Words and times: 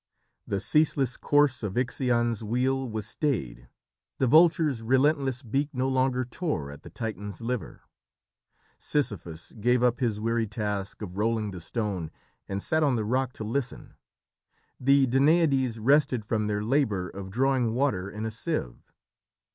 The 0.47 0.59
ceaseless 0.59 1.15
course 1.15 1.61
of 1.61 1.77
Ixion's 1.77 2.43
wheel 2.43 2.89
was 2.89 3.05
stayed, 3.05 3.69
the 4.17 4.25
vulture's 4.25 4.81
relentless 4.81 5.43
beak 5.43 5.69
no 5.73 5.87
longer 5.87 6.25
tore 6.25 6.71
at 6.71 6.81
the 6.81 6.89
Titan's 6.89 7.39
liver; 7.39 7.83
Sisyphus 8.79 9.51
gave 9.59 9.83
up 9.83 9.99
his 9.99 10.19
weary 10.19 10.47
task 10.47 11.03
of 11.03 11.17
rolling 11.17 11.51
the 11.51 11.61
stone 11.61 12.09
and 12.49 12.63
sat 12.63 12.81
on 12.81 12.95
the 12.95 13.05
rock 13.05 13.31
to 13.33 13.43
listen, 13.43 13.93
the 14.79 15.05
Danaïdes 15.05 15.77
rested 15.79 16.25
from 16.25 16.47
their 16.47 16.63
labour 16.63 17.07
of 17.07 17.29
drawing 17.29 17.75
water 17.75 18.09
in 18.09 18.25
a 18.25 18.31
sieve. 18.31 18.91